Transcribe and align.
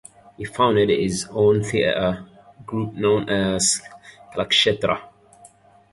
He 0.35 0.45
founded 0.45 0.89
his 0.89 1.27
own 1.29 1.63
theatre 1.63 2.25
group 2.65 2.95
known 2.95 3.29
as 3.29 3.83
Kalakshetra. 4.33 4.99